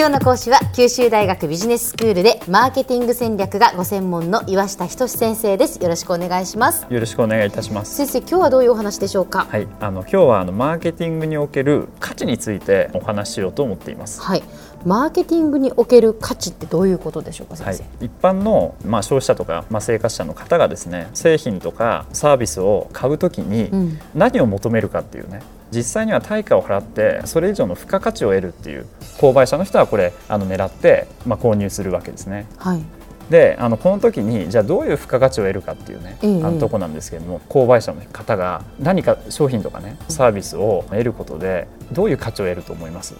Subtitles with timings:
[0.00, 5.76] 今日の講師は九州大学ビジネススクールでマーケティング戦略がご専門の岩下仁先生です。
[5.76, 6.86] よろしくお願いします。
[6.88, 7.96] よろしくお願いいたします。
[7.96, 9.44] 先生今日はどういうお話でしょうか？
[9.50, 9.68] はい。
[9.78, 14.22] あの今日はあのマーケティングにおける価値についてお話ししようと思っています。
[14.22, 14.42] はい。
[14.86, 25.42] マーケティングにおける価値ってどういうことでしょうか先生、はい、一般の、まあ、消費者とか、まあ、生活者の方がですね製品とかサービスを買うときに何を求めるかっていうね、
[25.72, 28.86] 実際には対価を払ってそれ以上の付加価値を得るっていう
[29.18, 32.46] 購買者の人はこれあの狙って、まあ、購入するわけですね。
[32.56, 32.82] はい。
[33.30, 43.14] であのこの時にじゃあどういう付加価値を得るかっていうね、あのとこなんですけれども購買者の方が何か商品とかねサービスを得ることでどういう価値を得ると思います？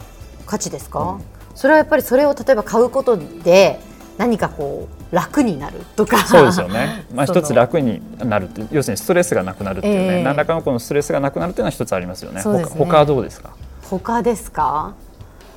[0.46, 1.24] 価値ですか、うん、
[1.54, 3.78] それはやっぱりそれを例えば買うことで
[4.20, 6.18] 何かこう楽になるとか。
[6.26, 12.42] そうですよね、 まあ、一つ楽になるって要するにストレスがなくなるっていうね、えー、何らかのこのストレスがなくなるっていうのは一つありますよね。
[12.44, 12.64] ね。
[12.64, 13.50] 他はどうですか？
[13.88, 14.92] 他ですか？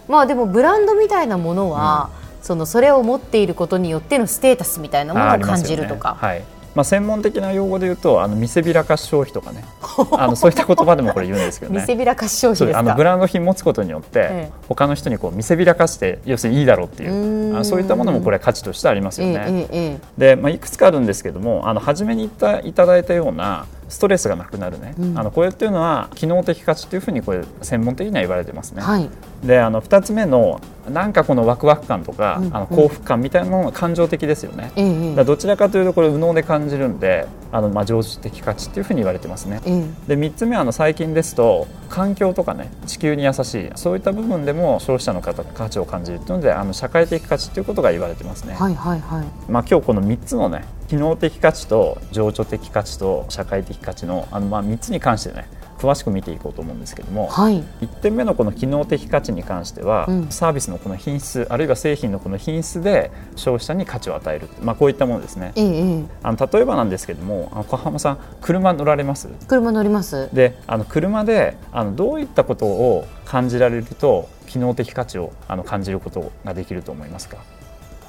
[0.07, 6.13] まあでもブランドみたいなものは、うん、そのそれを持っていることによってのステータスみたいなものを感じるとか。
[6.13, 6.43] ね、はい
[6.75, 9.63] まあ、専門的な用語で言うとあの見せびらかし消費とかね。
[10.17, 11.81] あのそういった言葉でもこれ言うんですけどね。
[11.81, 19.67] 見せびらかし消費あのブランド品持つことによって、ええ、他の人にこう見せびらかして要するにいいだろうっていうあそういったものもこれ価値としてありますよね。
[19.71, 28.81] え、で、まあ、いくつかあるんですけどもあの初めに言ったいただいたようなストレスがなくなるね、うん、あのこれっていうのは機能的価値というふうにこれ専門的には言われてますね。
[28.81, 29.09] はい、
[29.43, 49.25] であの2つ目のなんかこのワクワク感とか、うん、あの幸福感みたいなものが感情的ですよね、うん、だどちらかというとこれ右脳で感じるんであのまあ常識的価値っていうふうに言われてますね、うん、で3つ目はあの最近ですと環境とかね地球に優しいそういった部分でも消費者の方価値を感じるというのであの社会的価値ということが言われてますね、はいはいはい。
[49.49, 55.47] まあ、今日この3つのね機能的価値と情緒的価値と社会的価値のあのまあ3つに関してね
[55.83, 69.27] 詳しく見ていこうと思うんですけども、はい、1点目のこの機能的価値に関しては、うん、サービスのこの品質あるいは製品のこの品質で消費者に価値を与える、まあ、こういったものですね、ええ、あの例えばなんですけどもあの小浜さん車乗られます？
[69.47, 70.33] 車乗ります。
[70.33, 77.37] であの車であのどういったことを感じられると機能的価値をあの感じることができると思いますか？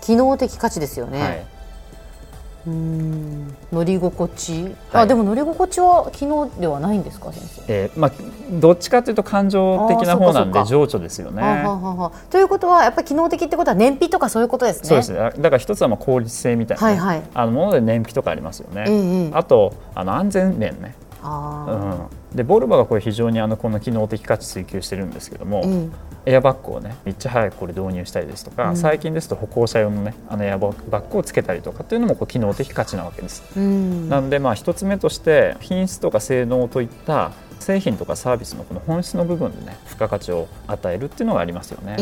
[0.01, 1.54] 機能的価値ですよね、はい
[2.67, 3.55] うん。
[3.73, 8.13] 乗り心地、はい、あでも乗り心地は機能ではないんですか先生、えーまあ、
[8.53, 11.43] どっちかというと感情的な方なんで情緒ですよね。
[11.43, 14.89] はははということはやっぱり機能的ってことは燃費とかそういうことですね。
[14.89, 18.85] そうですだから一つはまあ効率性みたいな、ね、はいはい、あのもので燃費とかありますよね。
[18.87, 20.95] えあとあの安全面ね。
[21.25, 25.93] あうん、でボルバがこれ非常にあのこの機能的価値追求してるんですけども、うん、
[26.27, 33.43] エアバッグをねめっちゃ早くこれ導入したりですとか、うん、最近ですと歩行者用のねあのエアバッグをつけたりとかっていうのもこう機能的価値なわけです。
[33.57, 41.97] うん、なのでまあ一つ目として品質とか性能といった製品とかサービスのこの本質の部分でね付加価値を与えるっていうのがありますよね。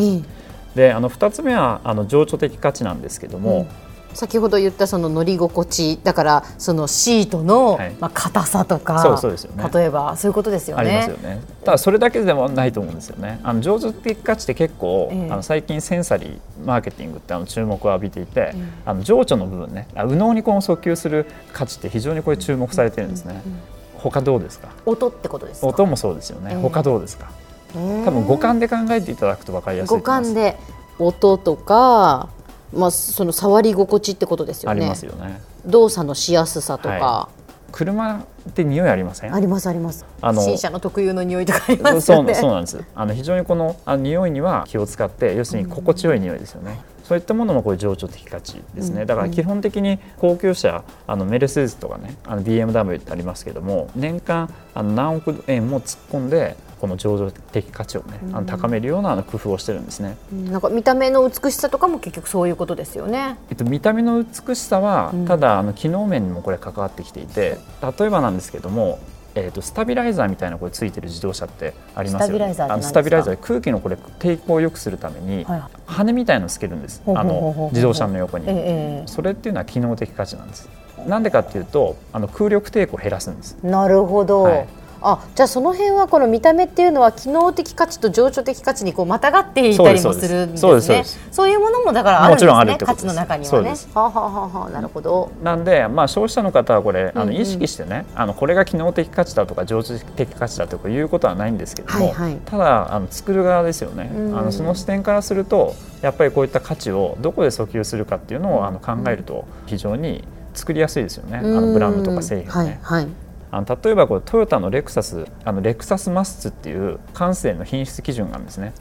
[0.74, 3.66] であの2つ目はあの情緒的価値なんですけども、
[4.14, 10.82] 先ほど言ったその乗り心地だからそのシートの、まあ硬さとか、そうそうですよね、例えばそういうことですよね。
[10.82, 11.40] ありますよね。
[11.64, 13.40] ただそれだけでもないと思うんですよね。
[13.42, 23.40] あの上手的価値って結構、えー、あの最近センサリーマーケティングってあの注目を浴びていて、えー、あの情緒の部分ね、右脳にこの訴求する価値って非常にこれ注目されてるんですね。
[23.46, 23.62] うんうんうん、
[23.98, 24.68] 他どうですか？
[24.86, 26.52] 音ってことです音もそうですよね。
[26.54, 27.30] えー、他どうですか？
[27.72, 30.58] 多分五感で考えていただくと分かりやすい五感で
[30.98, 32.28] 音とか
[32.72, 34.80] まあ、その触り心地ってことですよね。
[34.80, 35.40] ありますよね。
[35.66, 36.94] 動作のしやすさとか。
[36.94, 37.42] はい。
[37.72, 39.34] 車って匂いありません？
[39.34, 40.04] ありますあります。
[40.20, 42.34] あの新車の特有の匂いとかありますよね。
[42.34, 42.78] そうなんです。
[42.94, 60.16] あの非常にこのあの匂いには気を使って要するに心地よい匂いですよね、うん、そういったものもこれ情緒的価値ですね、うん、だから基本的に高級車あのメルセデスとかねあの BMW ってありますけども年間あの何億円も突っ込んでこの情緒的価値をね、あの高めるような工夫をしてるんですね。
[60.50, 63.38] なんか見た目の美しさとかも結局そういうことですよね。
[63.50, 67.56] えっと見た目の美しさは、ただあの機能面にもこれ関わってきていて、
[68.00, 68.98] 例えばなんですけども。
[69.34, 72.52] えーと、スタビライザーみたいなこれついてる自動車ってありますよね。
[72.52, 77.00] スタビライザー空気のこれ抵抗を良くするために、はい、羽みたいのつけるんです。
[77.06, 80.68] あの自動車の横に、えー、それっていうのは機能的価値なんです。
[81.06, 83.56] なんでかっていうとあの空力抵抗を減らすんです。
[83.62, 84.42] なるほど。
[84.42, 84.68] はい
[85.02, 91.04] あじゃあその辺はこの見た目っていうのは機能的価値と情緒的価値にこうまたがっていたりもするんですね。
[91.30, 92.78] そういうものもだからあるんですね。
[92.80, 93.74] 価値の中にはね。
[93.94, 95.30] ははははなるほど。
[95.42, 112.78] なんで、まあ、消費者の方はこれあの意識してね、うんうん、あのこれが機能的価値だとか情緒的価値だとかいうことはないんですけども、はいはい、ただあの作る側ですよね、うん、あのその視点からするとやっぱりこういった価値をどこで訴求するかっていうのをあの考えると非常に作りやすいですよね、あのブランドとか製品ね。
[112.82, 113.08] はいはい
[113.54, 118.72] あの例えばこれトヨタのレクサスあのレクサスマスツっていう感性の品質基準があるんですね。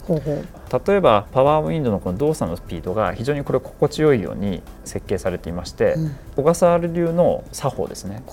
[0.88, 8.24] 例えばパワーウィンドのこの動作のスピードが非常にこれ心地よいように設計されていまして、うん、小笠原流の作法ですね。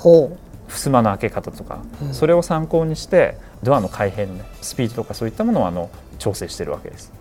[0.69, 5.91] 襖の開け方とか、うん、それを参考にしてドアの開閉の、ね、スピードとかそういったものをあの
[6.21, 7.13] 調整しているわけです。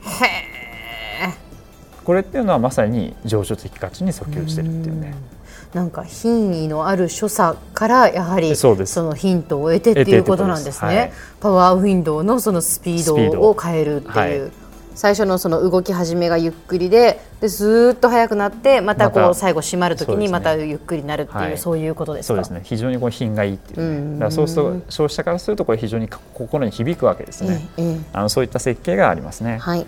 [2.04, 5.16] これっていうのはまさに情緒的価値に訴求してるっていうね。
[5.34, 5.37] う
[5.74, 10.98] なんか品位のある所作からやはりそのヒントを得てっていうことなんですね。
[10.98, 14.52] はい、パワーウィンドウのそのスピードを変えるっていう。
[14.98, 22.62] 最初のその動き始めがゆっくりででずっと速くなってまたこう最後閉まるときにまたゆっくりなるっていう、そういうことですそうですね。
[22.64, 29.60] 非常にこう品がいいっていう、ね、だからそうすると消費者からするとこれ非常に心に響くわけですね、ええ、あのそういった設計がありますね。
[29.60, 29.86] はい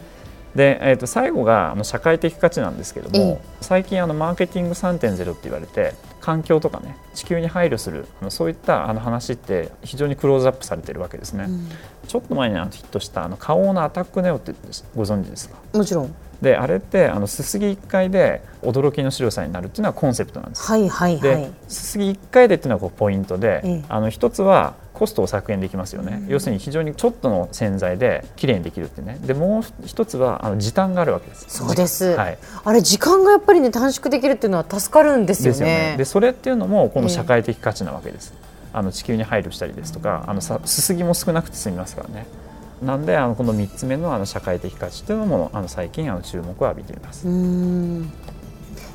[0.56, 11.69] で、えー、と最後があの社会的価値なんですけども、最近あのマーケティング3.0って言われて環境とかね地球に配慮するあのそういったあの話って非常にクローズアップされてるわけですね、うん、
[12.07, 14.54] ちょっと前にあのヒットしたあの花王のアタックネオって
[14.95, 15.57] ご存知ですか？
[15.74, 16.16] もちろん。
[16.42, 20.66] であれってあのすすぎ1回で驚きの白さになるっていうのはコンセプトなんです。
[20.66, 29.18] はいはいはい、ですすぎ1回でっていうのはこうポイントで、ええ、あの一つはコストを削減できますよね、うん、要するに非常にちょっとの洗剤できれいにできるってね。
[29.21, 31.45] でもう一つはあの時短があるわけです。
[31.50, 42.27] そうです、はい、あれ時間がやっぱりね短縮できるっていうのは助かるんですよね、ね、でそれっていうのもこの社会的価値なわけです、え、あの地球に配慮したりですとかあのさすすぎも少なくて済みますからね。
[42.83, 47.25] なんであのこの3つ目のあの社会的価値というのもあの最近あの注目を浴びています。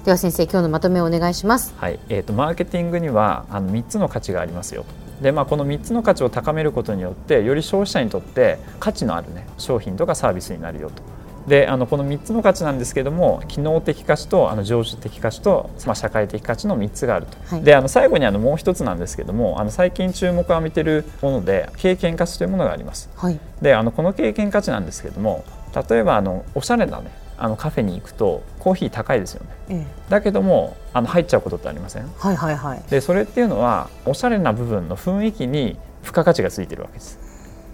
[0.05, 1.99] では先生今日のまとめをお願いします、はい。
[2.11, 4.85] えーと、マーケティングにはあの3つの価値がありますよ
[5.23, 11.03] で、まあ、この3つの価値を高めることによってより消費者にとって価値のある、ね、商品とかサービスになるよと
[11.47, 25.45] であのこの3つの価値なんですけども機能的価値とあの常識的価値と、まあ、社会的価値の3つがあると、はい、であの最後にあのもう一つなんですけどもあの最近注目を浴びているもので経験価値というものがあります、はい、であのこの経験価値なんですけども
[25.89, 32.09] 例えばあのおしゃれなねあのカフェに行くとコーヒー高いですよね、ええ、だけどもあの入っちゃうことってありません？
[32.17, 32.83] はいはいはい。
[32.89, 37.19] でそれっていうのはおしゃれな部分の雰囲気に付加価値がついてるわけです。
[37.19, 37.24] だ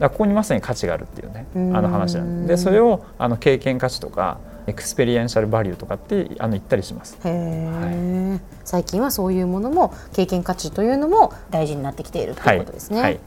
[0.09, 2.57] ここにまさに価値があるっていうねあの話なんで。
[2.57, 13.01] それをあの経験価値とか experiential value とかってあの言ったりします、はい、最近はそういうものも経験価値というのも大事になってきているということですね。
[13.01, 13.13] はい。
[13.13, 13.21] はい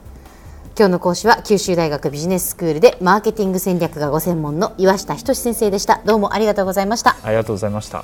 [0.75, 6.01] 今日の講師は九州大学ビジネススクールでマーケティング戦略がご専門の岩下仁先生でした。
[6.03, 7.15] どうもありがとうございました。
[7.23, 8.03] ありがとうございました